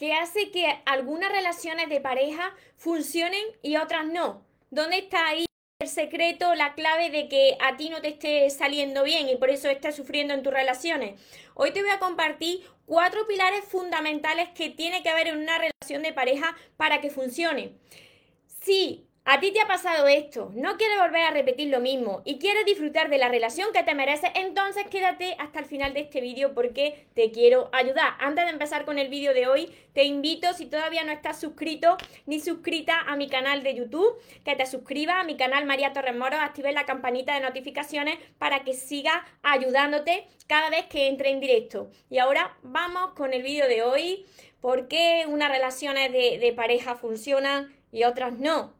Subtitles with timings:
[0.00, 4.42] que hace que algunas relaciones de pareja funcionen y otras no.
[4.70, 5.44] ¿Dónde está ahí
[5.78, 9.50] el secreto, la clave de que a ti no te esté saliendo bien y por
[9.50, 11.20] eso estás sufriendo en tus relaciones?
[11.52, 16.02] Hoy te voy a compartir cuatro pilares fundamentales que tiene que haber en una relación
[16.02, 17.74] de pareja para que funcione.
[19.24, 22.64] A ti te ha pasado esto, no quieres volver a repetir lo mismo y quieres
[22.64, 26.54] disfrutar de la relación que te mereces, entonces quédate hasta el final de este vídeo
[26.54, 28.14] porque te quiero ayudar.
[28.18, 31.98] Antes de empezar con el vídeo de hoy, te invito, si todavía no estás suscrito
[32.24, 36.16] ni suscrita a mi canal de YouTube, que te suscribas a mi canal María Torres
[36.16, 41.40] Moro, actives la campanita de notificaciones para que siga ayudándote cada vez que entre en
[41.40, 41.90] directo.
[42.08, 44.26] Y ahora vamos con el vídeo de hoy,
[44.62, 48.79] por qué unas relaciones de pareja funcionan y otras no.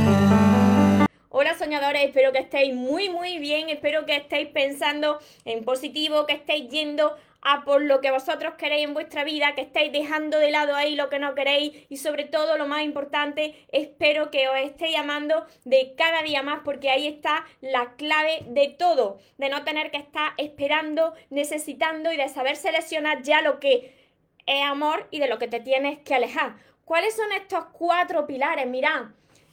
[1.89, 7.15] Espero que estéis muy muy bien, espero que estéis pensando en positivo, que estéis yendo
[7.41, 10.95] a por lo que vosotros queréis en vuestra vida, que estéis dejando de lado ahí
[10.95, 15.47] lo que no queréis y sobre todo lo más importante, espero que os estéis amando
[15.65, 19.97] de cada día más porque ahí está la clave de todo, de no tener que
[19.97, 23.95] estar esperando, necesitando y de saber seleccionar ya lo que
[24.45, 26.57] es amor y de lo que te tienes que alejar.
[26.85, 28.67] ¿Cuáles son estos cuatro pilares?
[28.67, 29.05] Mirad,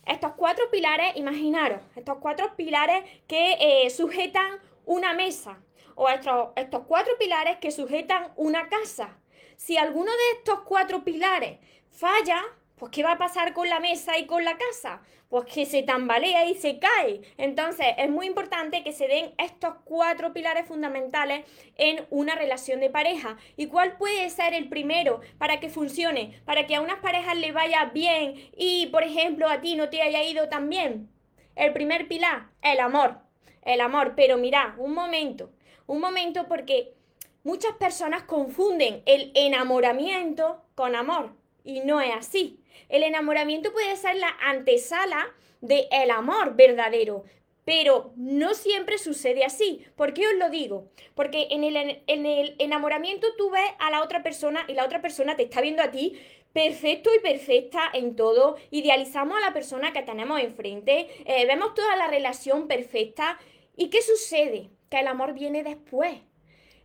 [0.08, 5.58] estos cuatro pilares, imaginaros, estos cuatro pilares que eh, sujetan una mesa
[5.94, 9.18] o estos, estos cuatro pilares que sujetan una casa.
[9.56, 11.58] Si alguno de estos cuatro pilares
[11.90, 12.42] falla,
[12.78, 15.02] pues ¿qué va a pasar con la mesa y con la casa?
[15.28, 17.20] Pues que se tambalea y se cae.
[17.36, 21.44] Entonces es muy importante que se den estos cuatro pilares fundamentales
[21.76, 23.36] en una relación de pareja.
[23.56, 26.40] ¿Y cuál puede ser el primero para que funcione?
[26.44, 30.00] Para que a unas parejas le vaya bien y, por ejemplo, a ti no te
[30.00, 31.10] haya ido tan bien.
[31.56, 33.18] El primer pilar, el amor.
[33.62, 34.14] El amor.
[34.16, 35.50] Pero mira, un momento.
[35.86, 36.94] Un momento porque
[37.44, 41.37] muchas personas confunden el enamoramiento con amor.
[41.64, 42.60] Y no es así.
[42.88, 47.24] El enamoramiento puede ser la antesala del el amor verdadero,
[47.64, 49.84] pero no siempre sucede así.
[49.96, 50.88] ¿Por qué os lo digo?
[51.14, 51.76] Porque en el,
[52.06, 55.60] en el, enamoramiento tú ves a la otra persona y la otra persona te está
[55.60, 56.18] viendo a ti
[56.52, 58.56] perfecto y perfecta en todo.
[58.70, 63.38] Idealizamos a la persona que tenemos enfrente, eh, vemos toda la relación perfecta.
[63.76, 64.70] ¿Y qué sucede?
[64.90, 66.18] Que el amor viene después.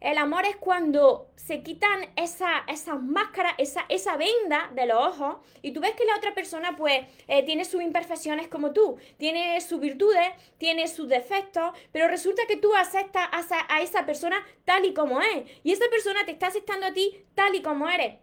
[0.03, 5.37] El amor es cuando se quitan esa, esas máscaras, esa, esa venda de los ojos
[5.61, 9.59] y tú ves que la otra persona pues eh, tiene sus imperfecciones como tú, tiene
[9.61, 10.27] sus virtudes,
[10.57, 15.21] tiene sus defectos, pero resulta que tú aceptas a, a esa persona tal y como
[15.21, 18.17] es y esa persona te está aceptando a ti tal y como eres.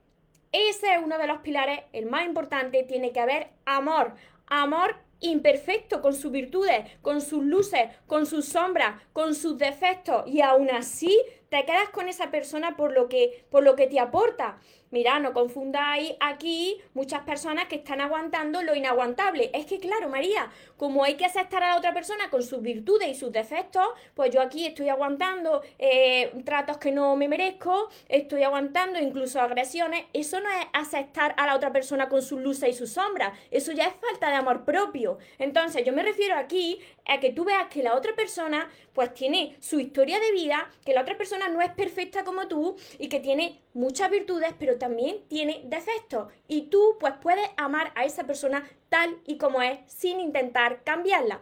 [0.52, 4.16] Ese es uno de los pilares, el más importante, tiene que haber amor.
[4.48, 10.40] Amor imperfecto, con sus virtudes, con sus luces, con sus sombras, con sus defectos, y
[10.40, 11.16] aún así
[11.50, 14.58] te quedas con esa persona por lo que, por lo que te aporta.
[14.92, 19.50] Mira, no confundáis aquí muchas personas que están aguantando lo inaguantable.
[19.54, 23.08] Es que, claro, María, como hay que aceptar a la otra persona con sus virtudes
[23.08, 28.42] y sus defectos, pues yo aquí estoy aguantando eh, tratos que no me merezco, estoy
[28.42, 30.06] aguantando incluso agresiones.
[30.12, 33.38] Eso no es aceptar a la otra persona con sus luces y sus sombras.
[33.52, 35.18] Eso ya es falta de amor propio.
[35.38, 39.56] Entonces, yo me refiero aquí a que tú veas que la otra persona, pues tiene
[39.58, 43.18] su historia de vida, que la otra persona no es perfecta como tú y que
[43.18, 46.32] tiene muchas virtudes, pero también tiene defectos.
[46.46, 51.40] Y tú pues puedes amar a esa persona tal y como es sin intentar cambiarla.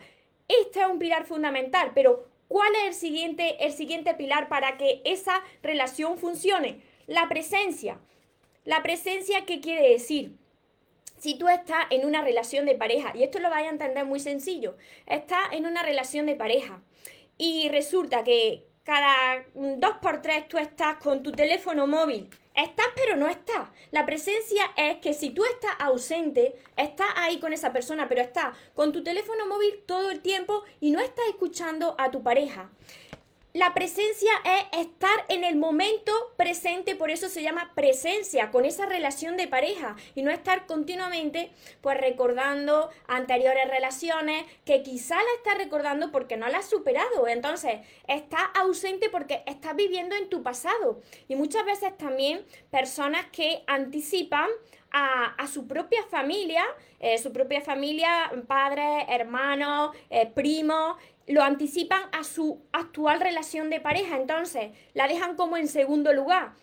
[0.48, 5.02] Este es un pilar fundamental, pero ¿cuál es el siguiente, el siguiente pilar para que
[5.04, 6.80] esa relación funcione?
[7.06, 8.00] La presencia.
[8.64, 10.32] La presencia, ¿qué quiere decir?
[11.18, 14.20] Si tú estás en una relación de pareja, y esto lo vais a entender muy
[14.20, 14.76] sencillo,
[15.06, 16.80] estás en una relación de pareja
[17.36, 22.30] y resulta que, cada dos por tres tú estás con tu teléfono móvil.
[22.54, 23.68] Estás pero no estás.
[23.90, 28.56] La presencia es que si tú estás ausente, estás ahí con esa persona, pero estás
[28.74, 32.70] con tu teléfono móvil todo el tiempo y no estás escuchando a tu pareja.
[33.58, 38.86] La presencia es estar en el momento presente, por eso se llama presencia, con esa
[38.86, 41.50] relación de pareja y no estar continuamente
[41.80, 47.26] pues recordando anteriores relaciones que quizá la estás recordando porque no la has superado.
[47.26, 51.00] Entonces, estás ausente porque estás viviendo en tu pasado.
[51.26, 54.48] Y muchas veces también personas que anticipan
[54.92, 56.64] a, su propia familia,
[57.00, 60.96] eh, su propia familia, padres, hermanos, eh, primos,
[61.28, 66.54] lo anticipan a su actual relación de pareja, entonces la dejan como en segundo lugar.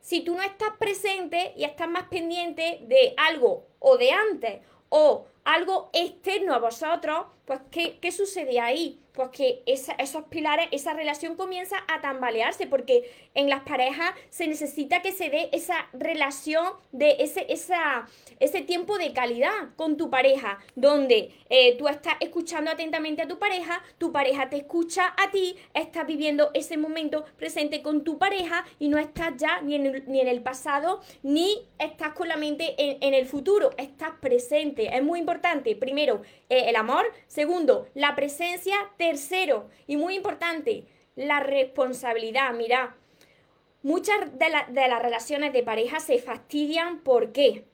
[0.00, 5.26] Si tú no estás presente y estás más pendiente de algo o de antes o
[5.44, 9.00] algo externo a vosotros, pues ¿qué, qué sucede ahí?
[9.14, 15.02] Pues que esos pilares, esa relación comienza a tambalearse, porque en las parejas se necesita
[15.02, 18.06] que se dé esa relación de ese, esa,
[18.38, 23.40] ese tiempo de calidad con tu pareja, donde eh, tú estás escuchando atentamente a tu
[23.40, 28.64] pareja, tu pareja te escucha a ti, estás viviendo ese momento presente con tu pareja
[28.78, 32.36] y no estás ya ni en el, ni en el pasado, ni estás con la
[32.36, 34.94] mente en, el futuro, estás presente.
[34.96, 37.04] Es muy importante, primero, eh, el amor,
[37.38, 42.52] segundo, la presencia, tercero, y muy importante, la responsabilidad.
[42.52, 42.96] Mira,
[43.82, 47.64] muchas de, de las relaciones de pareja se fastidian, ¿por qué?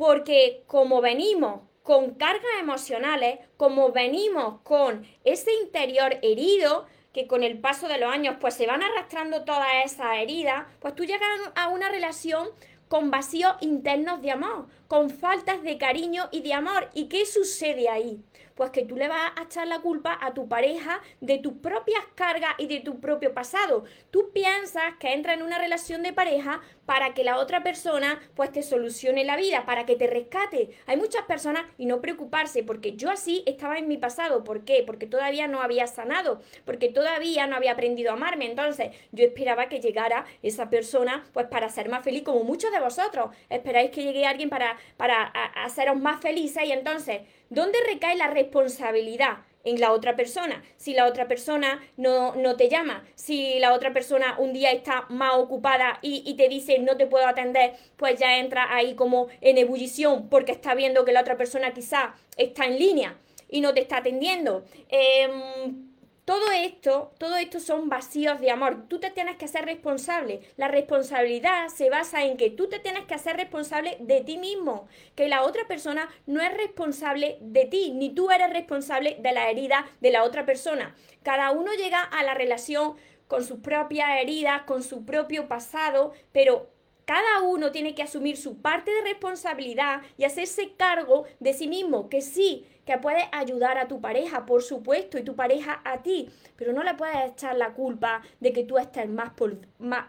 [0.00, 7.58] porque como venimos con cargas emocionales, como venimos con ese interior herido, que con el
[7.58, 11.68] paso de los años pues se van arrastrando todas esas heridas, pues tú llegas a
[11.68, 12.48] una relación
[12.88, 16.88] con vacíos internos de amor, con faltas de cariño y de amor.
[16.94, 18.24] ¿Y qué sucede ahí?
[18.54, 22.02] Pues que tú le vas a echar la culpa a tu pareja de tus propias
[22.14, 23.84] cargas y de tu propio pasado.
[24.10, 28.52] Tú piensas que entra en una relación de pareja para que la otra persona pues
[28.52, 30.70] te solucione la vida, para que te rescate.
[30.86, 34.44] Hay muchas personas y no preocuparse, porque yo así estaba en mi pasado.
[34.44, 34.82] ¿Por qué?
[34.84, 38.46] Porque todavía no había sanado, porque todavía no había aprendido a amarme.
[38.46, 42.80] Entonces yo esperaba que llegara esa persona pues para ser más feliz, como muchos de
[42.80, 43.30] vosotros.
[43.48, 45.24] Esperáis que llegue alguien para, para
[45.64, 47.20] haceros más felices y entonces
[47.50, 49.38] ¿Dónde recae la responsabilidad?
[49.64, 50.62] en la otra persona.
[50.76, 55.04] Si la otra persona no, no, te llama, si la otra persona un día está
[55.10, 59.58] más ocupada y, te dice no te puedo atender, pues ya entra ahí como en
[59.58, 63.18] ebullición porque está viendo que la otra persona quizá está en línea
[63.50, 64.64] y no te está atendiendo.
[64.88, 65.89] Em,
[66.30, 68.84] todo esto, todo esto son vacíos de amor.
[68.86, 70.42] Tú te tienes que hacer responsable.
[70.56, 74.86] La responsabilidad se basa en que tú te tienes que hacer responsable de ti mismo,
[75.16, 79.50] que la otra persona no es responsable de ti, ni tú eres responsable de la
[79.50, 80.94] herida de la otra persona.
[81.24, 82.94] Cada uno llega a la relación
[83.26, 86.70] con sus propias heridas, con su propio pasado, pero
[87.06, 92.08] cada uno tiene que asumir su parte de responsabilidad y hacerse cargo de sí mismo,
[92.08, 96.28] que sí, que puedes ayudar a tu pareja, por supuesto, y tu pareja a ti,
[96.56, 99.32] pero no le puedes echar la culpa de que tú estés más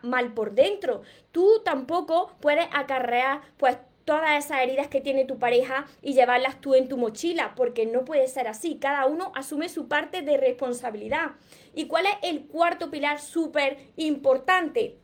[0.01, 1.01] mal por dentro.
[1.31, 6.73] Tú tampoco puedes acarrear pues todas esas heridas que tiene tu pareja y llevarlas tú
[6.75, 8.77] en tu mochila, porque no puede ser así.
[8.79, 11.31] Cada uno asume su parte de responsabilidad.
[11.73, 14.97] ¿Y cuál es el cuarto pilar súper importante?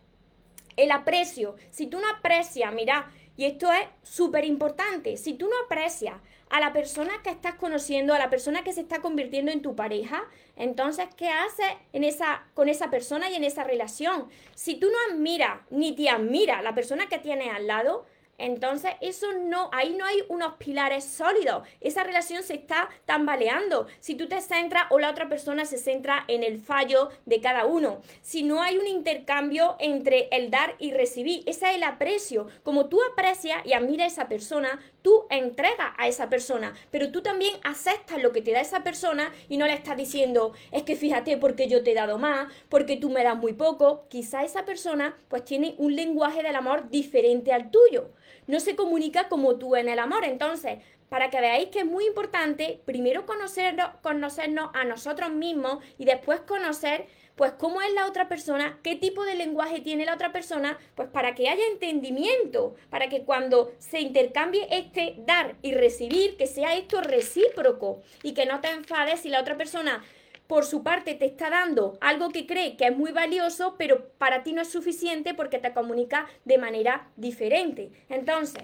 [0.76, 1.56] El aprecio.
[1.72, 6.16] Si tú no aprecias, mira, y esto es súper importante, si tú no aprecias
[6.50, 9.76] a la persona que estás conociendo, a la persona que se está convirtiendo en tu
[9.76, 10.24] pareja,
[10.56, 14.28] entonces, ¿qué haces en esa, con esa persona y en esa relación?
[14.56, 18.06] Si tú no admiras ni te admira la persona que tienes al lado,
[18.38, 21.68] entonces, eso no, ahí no hay unos pilares sólidos.
[21.82, 23.88] Esa relación se está tambaleando.
[24.00, 27.66] Si tú te centras o la otra persona se centra en el fallo de cada
[27.66, 28.02] uno.
[28.22, 32.48] Si no hay un intercambio entre el dar y recibir, ese es el aprecio.
[32.64, 37.22] Como tú aprecias y admiras a esa persona, tú entregas a esa persona, pero tú
[37.22, 40.98] también aceptas lo que te da esa persona y no le estás diciendo, es que
[40.98, 44.06] fíjate porque yo te he dado más, porque tú me das muy poco.
[44.10, 48.12] Quizá esa persona pues tiene un lenguaje del amor diferente al tuyo
[48.48, 50.24] no se comunica como tú en el amor.
[50.24, 56.06] Entonces, para que veáis que es muy importante primero conocernos, conocernos a nosotros mismos y
[56.06, 60.34] después conocer pues cómo es la otra persona, qué tipo de lenguaje tiene la otra
[60.34, 66.36] persona, pues para que haya entendimiento, para que cuando se intercambie este dar y recibir,
[66.36, 70.04] que sea esto recíproco y que no te enfades si la otra persona
[70.48, 74.44] por su parte te está dando algo que cree que es muy valioso, pero para
[74.44, 77.92] ti no es suficiente porque te comunica de manera diferente.
[78.10, 78.64] Entonces,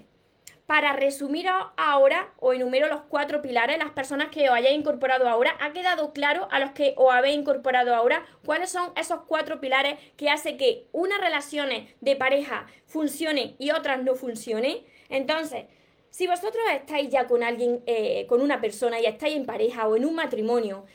[0.73, 1.45] para resumir
[1.77, 6.13] ahora, o enumero los cuatro pilares, las personas que os hayáis incorporado ahora, ¿ha quedado
[6.13, 10.57] claro a los que os habéis incorporado ahora cuáles son esos cuatro pilares que hace
[10.57, 14.79] que unas relaciones de pareja funcionen y otras no funcionen?
[15.09, 15.65] Entonces,
[16.09, 19.95] si vosotros estáis ya con alguien, eh, con una persona y estáis en pareja o
[19.95, 20.85] en un matrimonio,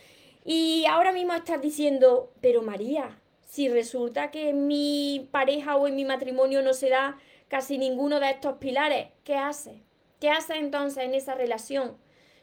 [0.45, 5.95] y ahora mismo estás diciendo, pero María, si resulta que en mi pareja o en
[5.95, 7.17] mi matrimonio no se da
[7.49, 9.81] casi ninguno de estos pilares, ¿qué haces?
[10.21, 11.97] ¿Qué haces entonces en esa relación?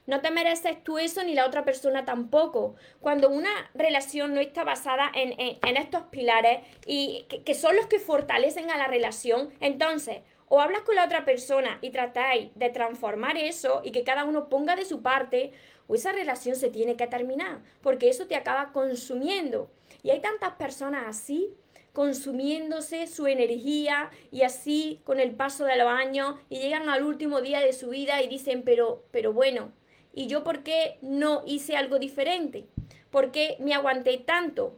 [0.07, 2.75] No te mereces tú eso ni la otra persona tampoco.
[3.01, 7.99] Cuando una relación no está basada en, estos pilares y que, que son los que
[7.99, 13.37] fortalecen a la relación, entonces o hablas con la otra persona y tratáis de transformar
[13.37, 15.51] eso y que cada uno ponga de su parte,
[15.87, 19.69] o esa relación se tiene que terminar, porque eso te acaba consumiendo.
[20.03, 21.53] Y hay tantas personas así,
[21.95, 27.41] consumiéndose su energía y así con el paso de los años y llegan al último
[27.41, 29.71] día de su vida y dicen, pero, pero bueno,
[30.13, 32.67] ¿y yo por qué no hice algo diferente?
[33.09, 34.77] ¿Por qué me aguanté tanto?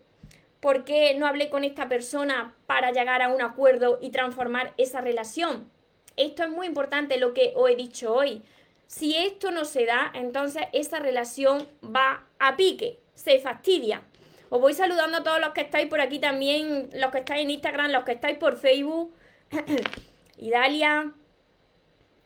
[0.59, 5.01] ¿Por qué no hablé con esta persona para llegar a un acuerdo y transformar esa
[5.01, 5.71] relación?
[6.17, 8.43] Esto es muy importante lo que os he dicho hoy.
[8.86, 14.03] Si esto no se da, entonces esa relación va a pique, se fastidia.
[14.49, 17.51] Os voy saludando a todos los que estáis por aquí también, los que estáis en
[17.51, 19.13] Instagram, los que estáis por Facebook.
[20.37, 21.13] Idalia,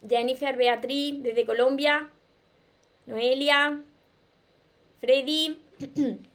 [0.08, 2.10] Jennifer Beatriz desde Colombia,
[3.06, 3.82] Noelia,
[5.00, 5.60] Freddy.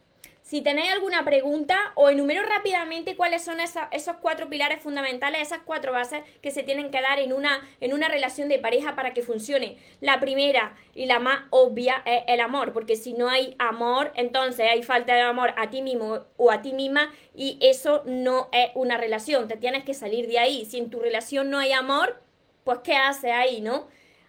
[0.47, 5.91] Si tenéis alguna pregunta, o enumero rápidamente cuáles son esos cuatro pilares fundamentales, esas cuatro
[5.91, 9.25] bases que se tienen que dar en una, en una relación de pareja para que
[9.25, 9.77] funcione.
[10.01, 14.71] La primera y la más obvia es el amor, porque si no hay amor, entonces
[14.71, 18.71] hay falta de amor a ti mismo o a ti misma y eso no es
[18.77, 19.49] una relación.
[19.49, 20.65] Te tienes que salir de ahí.
[20.65, 22.23] Si en tu relación no hay amor,
[22.63, 23.89] pues ¿qué hace ahí, no?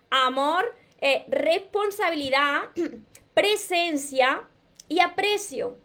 [0.09, 0.75] Amor,
[1.27, 2.71] responsabilidad,
[3.35, 4.47] presencia
[4.89, 5.77] y aprecio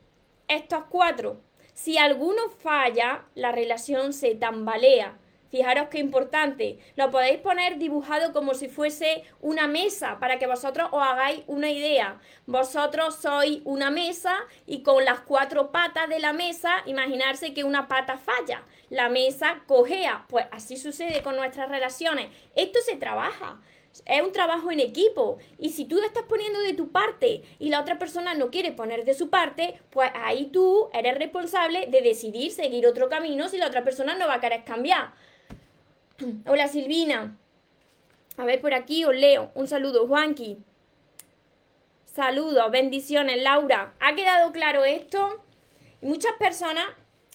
[0.55, 1.41] estos cuatro.
[1.75, 5.19] Si alguno falla, la relación se tambalea.
[5.53, 6.79] Fijaros qué importante.
[6.97, 11.71] Lo podéis poner dibujado como si fuese una mesa para que vosotros os hagáis una
[11.71, 12.19] idea.
[12.47, 17.87] Vosotros sois una mesa y con las cuatro patas de la mesa, imaginarse que una
[17.87, 18.63] pata falla.
[18.89, 20.25] La mesa cojea.
[20.29, 22.31] Pues así sucede con nuestras relaciones.
[22.55, 23.61] Esto se trabaja
[24.07, 25.39] es un trabajo en equipo.
[25.59, 29.05] Y si tú estás poniendo de tu parte y la otra persona no quiere poner
[29.05, 33.67] de su parte, pues ahí tú eres responsable de decidir seguir otro camino si la
[33.67, 35.13] otra persona no va a querer cambiar.
[36.47, 37.37] Hola Silvina.
[38.37, 39.51] A ver por aquí os leo.
[39.55, 40.59] Un saludo, Juanqui.
[42.07, 43.95] Saludos, bendiciones, Laura.
[44.01, 45.43] ¿Ha quedado claro esto?
[46.01, 46.87] Muchas personas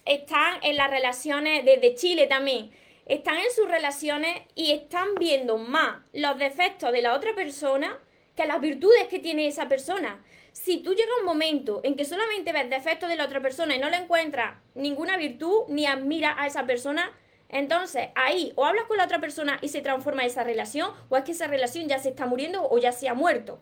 [0.06, 2.72] están en las relaciones desde Chile también
[3.08, 7.98] están en sus relaciones y están viendo más los defectos de la otra persona
[8.36, 10.24] que las virtudes que tiene esa persona.
[10.52, 13.76] Si tú llegas a un momento en que solamente ves defectos de la otra persona
[13.76, 17.12] y no le encuentras ninguna virtud ni admiras a esa persona,
[17.50, 21.24] entonces ahí o hablas con la otra persona y se transforma esa relación o es
[21.24, 23.60] que esa relación ya se está muriendo o ya se ha muerto.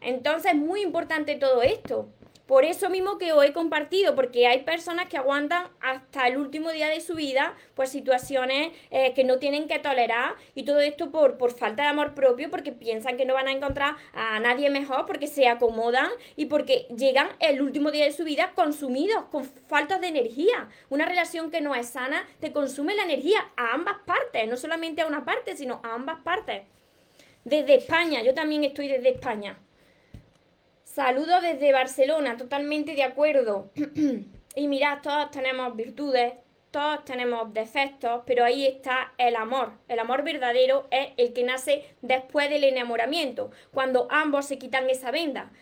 [0.00, 2.08] Entonces es muy importante todo esto.
[2.48, 6.70] Por eso mismo que os he compartido, porque hay personas que aguantan hasta el último
[6.70, 11.10] día de su vida, pues situaciones eh, que no tienen que tolerar y todo esto
[11.10, 14.70] por, por falta de amor propio, porque piensan que no van a encontrar a nadie
[14.70, 19.44] mejor, porque se acomodan y porque llegan el último día de su vida consumidos, con
[19.44, 20.70] falta de energía.
[20.88, 25.02] Una relación que no es sana te consume la energía a ambas partes, no solamente
[25.02, 26.62] a una parte, sino a ambas partes.
[27.44, 29.58] Desde España, yo también estoy desde España.
[30.94, 33.70] Saludos desde Barcelona, totalmente de acuerdo.
[34.56, 36.32] y mirad, todos tenemos virtudes,
[36.70, 39.72] todos tenemos defectos, pero ahí está el amor.
[39.86, 45.10] El amor verdadero es el que nace después del enamoramiento, cuando ambos se quitan esa
[45.10, 45.52] venda.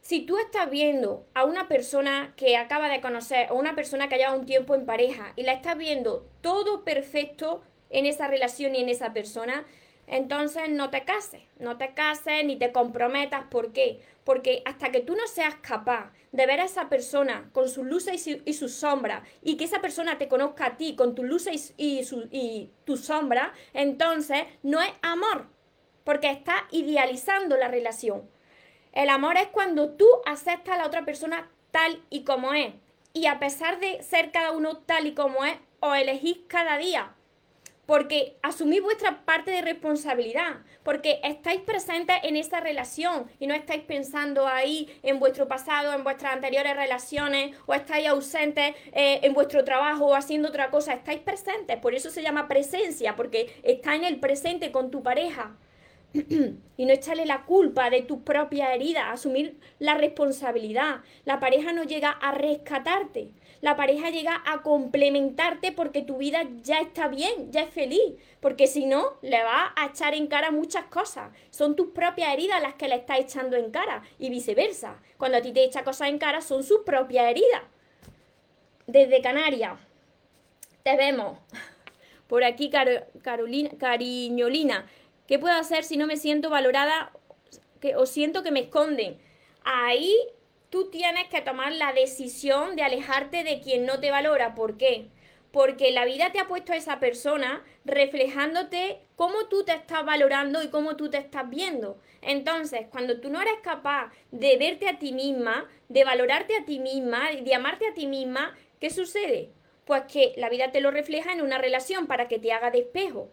[0.00, 4.16] Si tú estás viendo a una persona que acaba de conocer o una persona que
[4.16, 8.80] lleva un tiempo en pareja y la estás viendo todo perfecto en esa relación y
[8.80, 9.66] en esa persona,
[10.10, 13.44] entonces no te cases, no te cases ni te comprometas.
[13.44, 14.00] ¿Por qué?
[14.30, 18.28] Porque hasta que tú no seas capaz de ver a esa persona con sus luces
[18.28, 22.04] y, sus sombras y que esa persona te conozca a ti con tus luces y,
[22.04, 25.48] su, y tus sombras, entonces no es amor,
[26.04, 28.30] porque está idealizando la relación.
[28.92, 32.72] El amor es cuando tú aceptas a la otra persona tal y como es.
[33.12, 37.16] Y a pesar de ser cada uno tal y como es, os elegís cada día
[37.90, 43.82] porque asumís vuestra parte de responsabilidad, porque estáis presentes en esa relación y no estáis
[43.82, 49.64] pensando ahí en vuestro pasado, en vuestras anteriores relaciones, o estáis ausentes eh, en vuestro
[49.64, 54.04] trabajo o haciendo otra cosa, estáis presentes, por eso se llama presencia, porque está en
[54.04, 55.56] el presente con tu pareja.
[56.76, 61.02] y no echarle la culpa de tus propias heridas, asumir la responsabilidad.
[61.24, 66.80] La pareja no llega a rescatarte, la pareja llega a complementarte porque tu vida ya
[66.80, 68.14] está bien, ya es feliz.
[68.40, 71.30] Porque si no, le va a echar en cara muchas cosas.
[71.50, 74.96] Son tus propias heridas las que le estás echando en cara y viceversa.
[75.18, 77.62] Cuando a ti te echa cosas en cara, son sus propias heridas.
[78.86, 79.78] Desde Canarias,
[80.82, 81.38] te vemos.
[82.28, 84.86] Por aquí, Carolina, Cariñolina.
[85.30, 87.12] ¿Qué puedo hacer si no me siento valorada
[87.80, 89.16] que, o siento que me esconden.
[89.62, 90.12] Ahí
[90.70, 94.56] tú tienes que tomar la decisión de alejarte de quien no te valora.
[94.56, 95.06] ¿Por qué?
[95.52, 100.64] Porque la vida te ha puesto a esa persona reflejándote cómo tú te estás valorando
[100.64, 102.00] y cómo tú te estás viendo.
[102.22, 106.80] Entonces, cuando tú no eres capaz de verte a ti misma, de valorarte a ti
[106.80, 109.52] misma, de amarte a ti misma, ¿qué sucede?
[109.84, 112.80] Pues que la vida te lo refleja en una relación para que te haga de
[112.80, 113.30] espejo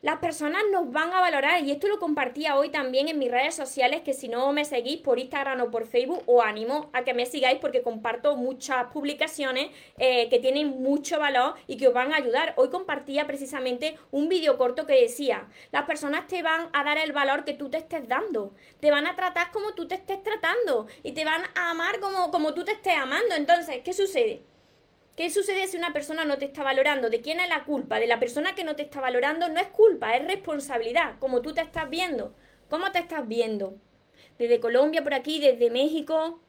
[0.00, 3.56] las personas nos van a valorar y esto lo compartía hoy también en mis redes
[3.56, 7.14] sociales que si no me seguís por Instagram o por Facebook os animo a que
[7.14, 12.12] me sigáis porque comparto muchas publicaciones eh, que tienen mucho valor y que os van
[12.12, 12.54] a ayudar.
[12.56, 17.10] Hoy compartía precisamente un vídeo corto que decía, las personas te van a dar el
[17.10, 20.86] valor que tú te estés dando, te van a tratar como tú te estés tratando
[21.02, 23.34] y te van a amar como, como tú te estés amando.
[23.34, 24.47] Entonces, ¿qué sucede?
[25.18, 27.10] ¿Qué sucede si una persona no te está valorando?
[27.10, 27.98] ¿De quién es la culpa?
[27.98, 31.52] De la persona que no te está valorando no es culpa, es responsabilidad, como tú
[31.52, 32.36] te estás viendo.
[32.70, 33.74] ¿Cómo te estás viendo?
[34.38, 36.40] Desde Colombia por aquí, desde México.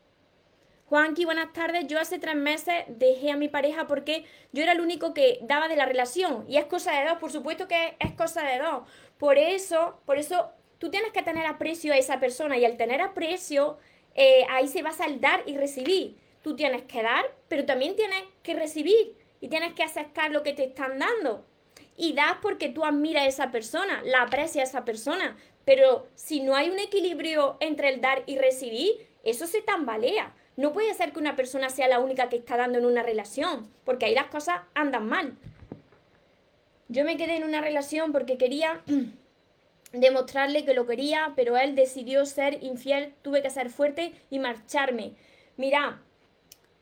[0.86, 1.88] Juanqui, buenas tardes.
[1.88, 5.68] Yo hace tres meses dejé a mi pareja porque yo era el único que daba
[5.68, 6.46] de la relación.
[6.48, 8.84] Y es cosa de dos, por supuesto que es cosa de dos.
[9.18, 13.02] Por eso, por eso tú tienes que tener aprecio a esa persona y al tener
[13.02, 13.80] aprecio,
[14.14, 18.24] eh, ahí se basa el dar y recibir tú tienes que dar, pero también tienes
[18.44, 21.46] que recibir y tienes que aceptar lo que te están dando.
[21.96, 25.38] Y das porque tú admiras a esa persona, la aprecias a esa persona.
[25.66, 30.34] Pero si no hay un equilibrio entre el dar y recibir, eso se tambalea.
[30.56, 33.72] No puede ser que una persona sea la única que está dando en una relación,
[33.86, 35.38] porque ahí las cosas andan mal.
[36.88, 38.82] Yo me quedé en una relación porque quería
[39.94, 45.14] demostrarle que lo quería, pero él decidió ser infiel, tuve que ser fuerte y marcharme.
[45.56, 46.02] Mira,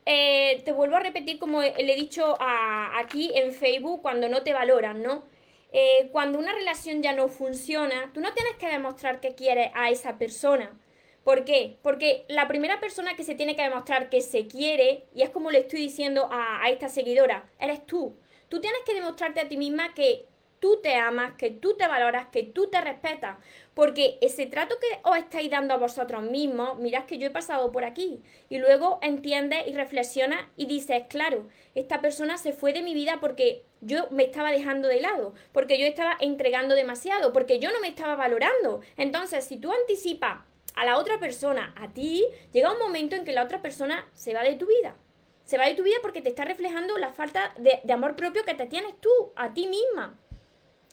[0.10, 4.54] eh, te vuelvo a repetir como le he dicho aquí en Facebook cuando no te
[4.54, 5.26] valoran, ¿no?
[5.74, 9.90] Eh, cuando una relación ya no funciona, tú no tienes que demostrar que quieres a
[9.90, 10.80] esa persona.
[11.26, 11.78] ¿Por qué?
[11.82, 15.52] Porque la primera persona que se tiene que demostrar que se quiere, y es como
[15.52, 18.16] le estoy diciendo a, a esta seguidora, eres tú.
[18.48, 20.26] Tú tienes que demostrarte a ti misma que
[20.60, 23.38] tú te amas, que tú te valoras, que tú te respetas.
[23.74, 27.72] Porque ese trato que os estáis dando a vosotros mismos, mirad que yo he pasado
[27.72, 28.22] por aquí.
[28.50, 33.20] Y luego entiendes y reflexionas y dices, claro, esta persona se fue de mi vida
[33.20, 37.80] porque yo me estaba dejando de lado, porque yo estaba entregando demasiado, porque yo no
[37.80, 38.82] me estaba valorando.
[38.98, 40.40] Entonces, si tú anticipas
[40.76, 44.34] a la otra persona, a ti, llega un momento en que la otra persona se
[44.34, 44.96] va de tu vida.
[45.44, 48.44] Se va de tu vida porque te está reflejando la falta de, de amor propio
[48.44, 50.20] que te tienes tú, a ti misma.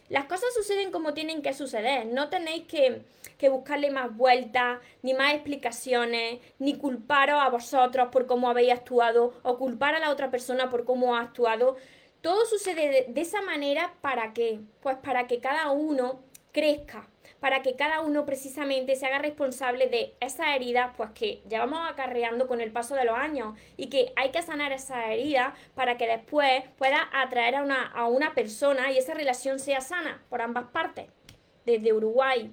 [0.08, 2.06] Las cosas suceden como tienen que suceder.
[2.06, 3.02] No tenéis que,
[3.48, 9.58] buscarle más vueltas, ni más explicaciones, ni culparos a vosotros por cómo habéis actuado o
[9.58, 11.76] culpar a la otra persona por cómo ha actuado.
[12.22, 14.60] Todo sucede de esa manera para qué?
[14.80, 17.06] Pues para que cada uno crezca,
[17.44, 22.46] para que cada uno precisamente se haga responsable de esa herida, pues que llevamos acarreando
[22.46, 26.06] con el paso de los años y que hay que sanar esa herida para que
[26.06, 30.68] después pueda atraer a una, a una persona y esa relación sea sana por ambas
[30.72, 31.10] partes,
[31.66, 32.50] desde Uruguay.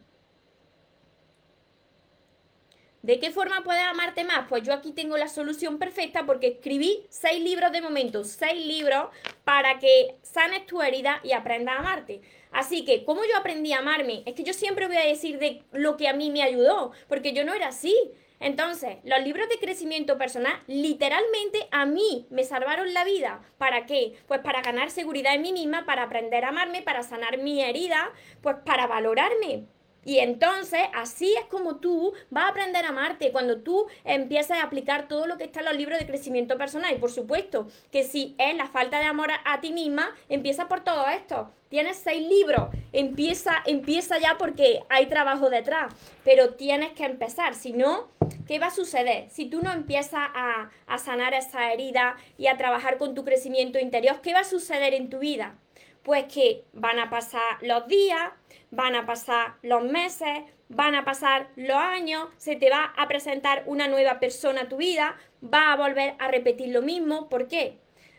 [3.02, 4.48] ¿De qué forma puedes amarte más?
[4.48, 9.08] Pues yo aquí tengo la solución perfecta porque escribí seis libros de momento, seis libros
[9.44, 12.22] para que sanes tu herida y aprendas a amarte.
[12.52, 14.22] Así que, ¿cómo yo aprendí a amarme?
[14.28, 17.34] Es que yo siempre voy a decir de lo que a mí me ayudó, porque
[17.34, 17.96] yo no era así.
[18.40, 23.42] Entonces, los libros de crecimiento personal literalmente a mí me salvaron la vida.
[23.58, 24.14] ¿Para qué?
[24.28, 28.12] Pues para ganar seguridad en mí misma, para aprender a amarme, para sanar mi herida,
[28.42, 29.66] pues para valorarme.
[30.04, 34.64] Y entonces, así es como tú vas a aprender a amarte cuando tú empiezas a
[34.64, 36.94] aplicar todo lo que está en los libros de crecimiento personal.
[36.94, 40.84] Y por supuesto que si es la falta de amor a, ti misma, empieza por
[40.84, 41.52] todo esto.
[41.70, 45.94] Tienes seis libros, empieza, empieza ya porque hay trabajo detrás,
[46.26, 47.54] pero tienes que empezar.
[47.54, 48.10] Si no,
[48.48, 49.30] ¿qué va a suceder?
[49.30, 53.80] Si tú no empiezas a, a sanar esa herida y a trabajar con tu crecimiento
[53.80, 55.56] interior, ¿qué va a suceder en tu vida?
[56.04, 58.32] Pues que van a pasar los días,
[58.72, 63.64] van a pasar los meses, van a pasar los años, se te va a presentar
[63.68, 67.30] una nueva persona a tu vida, va a volver a repetir lo mismo.
[67.30, 67.78] ¿Por qué?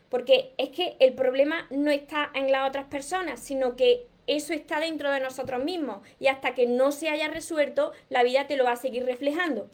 [0.09, 4.79] Porque es que el problema no está en las otras personas, sino que eso está
[4.79, 8.65] dentro de nosotros mismos y hasta que no se haya resuelto, la vida te lo
[8.65, 9.71] va a seguir reflejando.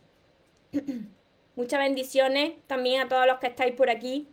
[1.57, 4.29] Muchas bendiciones también a todos los que estáis por aquí.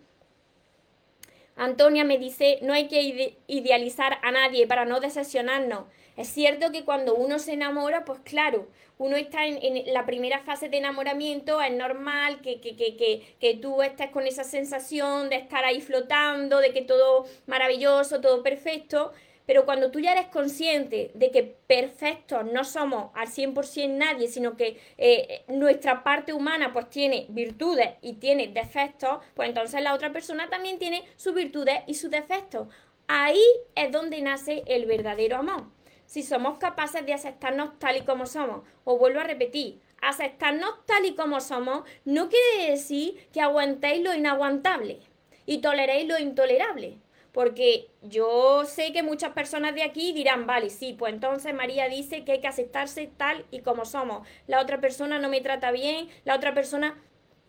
[1.55, 5.85] Antonia me dice, no hay que idealizar a nadie para no decepcionarnos.
[6.17, 10.69] Es cierto que cuando uno se enamora, pues claro, uno está en, la primera fase
[10.69, 15.65] de enamoramiento, es normal que, que, que, que, tú estés con esa sensación de estar
[15.65, 19.11] ahí flotando, de que todo maravilloso, todo perfecto,
[19.45, 24.57] Pero cuando tú ya eres consciente de que perfectos no somos al 100% nadie, sino
[24.57, 30.11] que eh, nuestra parte humana pues tiene virtudes y tiene defectos, pues entonces la otra
[30.11, 32.67] persona también tiene sus virtudes y sus defectos.
[33.07, 33.43] Ahí
[33.75, 35.65] es donde nace el verdadero amor.
[36.05, 41.05] Si somos capaces de aceptarnos tal y como somos, os vuelvo a repetir, aceptarnos tal
[41.05, 44.99] y como somos no quiere decir que aguantéis lo inaguantable
[45.45, 46.97] y toleréis lo intolerable.
[47.35, 52.23] Porque yo sé que muchas personas de aquí dirán, vale, sí, pues entonces María dice
[52.23, 54.25] que hay que aceptarse tal y como somos.
[54.47, 56.97] La otra persona no me trata bien, la otra persona...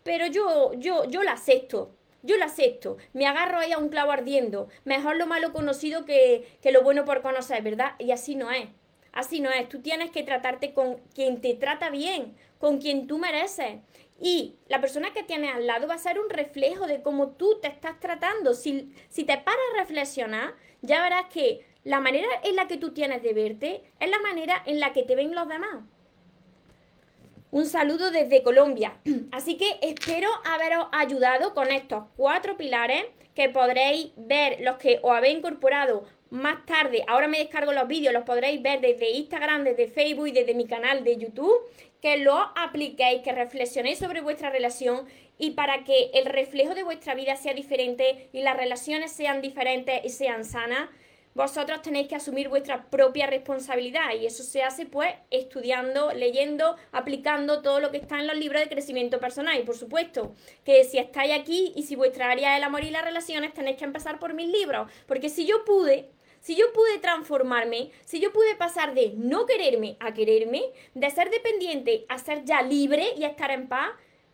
[0.02, 1.94] Pero yo, yo, yo la acepto.
[2.24, 2.96] Yo la acepto.
[3.12, 4.66] Me agarro ahí a un clavo ardiendo.
[4.84, 7.92] Mejor lo malo conocido que, que lo bueno por conocer, ¿verdad?
[8.00, 8.66] Y así no es.
[9.12, 9.68] Así no es.
[9.68, 13.76] Tú tienes que tratarte con quien te trata bien, con quien tú mereces.
[14.20, 17.58] Y la persona que tienes al lado va a ser un reflejo de cómo tú
[17.60, 18.54] te estás tratando.
[18.54, 22.92] Si, si te paras a reflexionar, ya verás que la manera en la que tú
[22.92, 25.84] tienes de verte es la manera en la que te ven los demás.
[27.50, 28.96] Un saludo desde Colombia.
[29.32, 35.12] Así que espero haberos ayudado con estos cuatro pilares que podréis ver los que os
[35.12, 37.04] habéis incorporado más tarde.
[37.06, 40.66] Ahora me descargo los vídeos, los podréis ver desde Instagram, desde Facebook y desde mi
[40.66, 41.60] canal de YouTube
[42.00, 45.06] que lo apliquéis, que reflexionéis sobre vuestra relación
[45.38, 50.04] y para que el reflejo de vuestra vida sea diferente y las relaciones sean diferentes
[50.04, 50.88] y sean sanas,
[51.36, 57.60] vosotros tenéis que asumir vuestra propia responsabilidad y eso se hace pues estudiando, leyendo, aplicando
[57.60, 59.60] todo lo que está en los libros de crecimiento personal.
[59.60, 60.32] Y por supuesto
[60.64, 63.76] que si estáis aquí y si vuestra área es el amor y las relaciones, tenéis
[63.76, 66.08] que empezar por mis libros, porque si yo pude,
[66.46, 70.62] si yo pude transformarme, si yo pude pasar de no quererme a quererme,
[70.94, 73.90] de ser dependiente a ser ya libre y a estar en paz,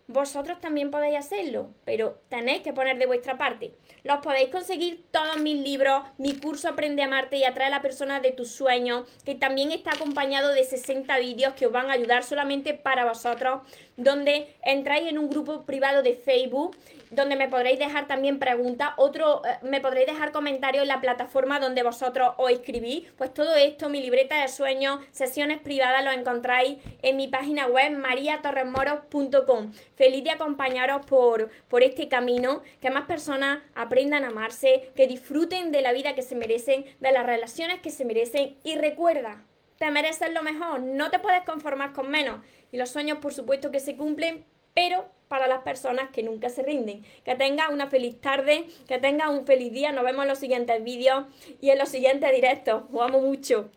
[0.08, 3.72] vosotros también podéis hacerlo, pero tenéis que poner de vuestra parte.
[4.04, 7.82] Los podéis conseguir todos mis libros, mi curso Aprende a amarte y atrae a la
[7.82, 11.94] persona de tus sueños, que también está acompañado de 60 vídeos que os van a
[11.94, 13.60] ayudar solamente para vosotros,
[13.96, 16.76] donde entráis en un grupo privado de Facebook
[17.12, 21.60] donde me podréis dejar también preguntas, otro, eh, me podréis dejar comentarios en la plataforma
[21.60, 23.04] donde vosotros os escribís.
[23.18, 27.92] Pues todo esto, mi libreta de sueños, sesiones privadas, lo encontráis en mi página web
[27.98, 29.72] mariatorremoros.com.
[30.02, 35.70] Feliz de acompañaros por, por este camino, que más personas aprendan a amarse, que disfruten
[35.70, 39.44] de la vida que se merecen, de las relaciones que se merecen y recuerda,
[39.78, 42.40] te mereces lo mejor, no te puedes conformar con menos.
[42.72, 46.64] Y los sueños, por supuesto, que se cumplen, pero para las personas que nunca se
[46.64, 47.04] rinden.
[47.24, 49.92] Que tengas una feliz tarde, que tengas un feliz día.
[49.92, 51.26] Nos vemos en los siguientes vídeos
[51.60, 52.82] y en los siguientes directos.
[52.92, 53.70] Os amo mucho.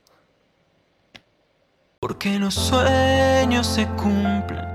[2.00, 4.75] Porque los sueños se cumplen,